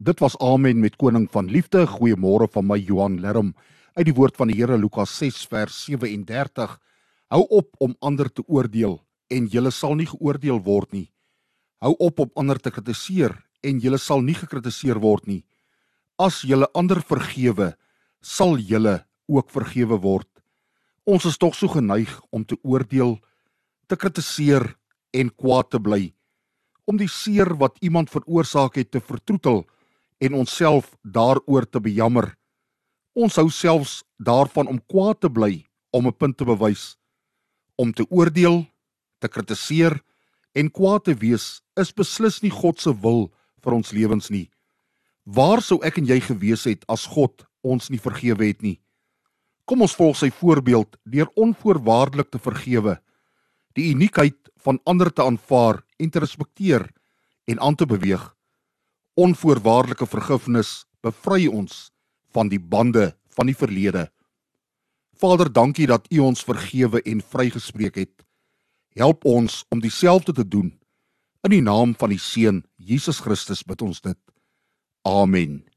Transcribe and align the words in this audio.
Dit 0.00 0.20
was 0.20 0.38
Amen 0.38 0.80
met 0.80 0.96
koning 0.96 1.26
van 1.30 1.50
liefde. 1.52 1.82
Goeiemôre 1.86 2.46
van 2.48 2.64
my 2.64 2.78
Johan 2.80 3.18
Lerm 3.20 3.50
uit 3.92 4.06
die 4.08 4.14
woord 4.16 4.38
van 4.40 4.48
die 4.48 4.54
Here 4.56 4.78
Lukas 4.80 5.12
6 5.18 5.42
vers 5.52 5.76
37. 5.84 6.78
Hou 7.28 7.40
op 7.52 7.74
om 7.84 7.92
ander 8.00 8.30
te 8.32 8.40
oordeel 8.48 8.94
en 9.28 9.48
jy 9.52 9.60
sal 9.68 9.98
nie 9.98 10.06
geoordeel 10.08 10.62
word 10.64 10.94
nie. 10.96 11.10
Hou 11.84 11.92
op 11.98 12.22
om 12.24 12.30
ander 12.34 12.56
te 12.56 12.72
kritiseer 12.72 13.34
en 13.60 13.82
jy 13.84 13.98
sal 14.00 14.24
nie 14.24 14.38
gekritiseer 14.38 15.02
word 15.04 15.26
nie. 15.28 15.44
As 16.16 16.40
jy 16.48 16.56
ander 16.72 17.02
vergewe, 17.04 17.74
sal 18.22 18.56
jy 18.56 18.80
ook 19.28 19.50
vergewe 19.52 20.00
word. 20.00 20.30
Ons 21.04 21.28
is 21.28 21.36
tog 21.36 21.52
so 21.54 21.68
geneig 21.68 22.08
om 22.32 22.44
te 22.44 22.56
oordeel, 22.64 23.18
te 23.86 24.00
kritiseer 24.00 24.64
en 25.12 25.28
kwaad 25.28 25.70
te 25.70 25.78
bly 25.78 26.14
om 26.90 26.98
die 26.98 27.10
seer 27.10 27.52
wat 27.60 27.76
iemand 27.86 28.10
veroorsaak 28.10 28.74
het 28.80 28.90
te 28.90 29.00
vertroetel 29.00 29.62
en 30.20 30.34
onsself 30.34 30.92
daaroor 31.02 31.64
te 31.64 31.80
bejammer. 31.80 32.34
Ons 33.16 33.38
hou 33.40 33.48
selfs 33.50 34.00
daarvan 34.20 34.68
om 34.68 34.80
kwaad 34.86 35.20
te 35.24 35.30
bly 35.32 35.64
om 35.90 36.06
'n 36.06 36.16
punt 36.16 36.36
te 36.36 36.44
bewys. 36.44 36.96
Om 37.74 37.92
te 37.92 38.06
oordeel, 38.10 38.66
te 39.18 39.28
kritiseer 39.28 40.02
en 40.52 40.70
kwaad 40.70 41.04
te 41.04 41.14
wees 41.14 41.62
is 41.74 41.92
beslis 41.92 42.42
nie 42.42 42.50
God 42.50 42.80
se 42.80 42.92
wil 43.00 43.32
vir 43.62 43.72
ons 43.72 43.92
lewens 43.92 44.30
nie. 44.30 44.50
Waar 45.24 45.62
sou 45.62 45.80
ek 45.82 45.98
en 45.98 46.06
jy 46.06 46.20
gewees 46.20 46.64
het 46.64 46.84
as 46.88 47.06
God 47.06 47.46
ons 47.62 47.90
nie 47.90 47.98
vergewe 47.98 48.46
het 48.46 48.62
nie? 48.62 48.80
Kom 49.64 49.80
ons 49.82 49.94
volg 49.94 50.16
sy 50.16 50.30
voorbeeld 50.30 50.96
deur 51.04 51.28
onvoorwaardelik 51.34 52.30
te 52.30 52.38
vergewe, 52.38 53.00
die 53.74 53.94
uniekheid 53.94 54.50
van 54.56 54.80
ander 54.84 55.12
te 55.12 55.22
aanvaar 55.22 55.84
en 55.98 56.10
te 56.10 56.18
respekteer 56.18 56.90
en 57.46 57.60
aan 57.60 57.74
te 57.74 57.86
beweeg 57.86 58.34
onvoorwaardelike 59.14 60.06
vergifnis 60.06 60.84
bevry 61.02 61.46
ons 61.46 61.90
van 62.34 62.48
die 62.48 62.60
bande 62.60 63.14
van 63.34 63.46
die 63.46 63.56
verlede. 63.56 64.08
Vader, 65.20 65.52
dankie 65.52 65.86
dat 65.86 66.06
U 66.12 66.18
ons 66.24 66.44
vergewe 66.44 67.02
en 67.02 67.20
vrygespreek 67.20 67.96
het. 68.00 68.22
Help 68.96 69.24
ons 69.24 69.64
om 69.68 69.80
dieselfde 69.80 70.32
te 70.32 70.46
doen. 70.48 70.72
In 71.46 71.54
die 71.54 71.64
naam 71.64 71.94
van 71.96 72.12
die 72.12 72.20
Seun 72.20 72.64
Jesus 72.76 73.20
Christus 73.20 73.62
bid 73.64 73.82
ons 73.82 74.00
dit. 74.00 74.18
Amen. 75.08 75.69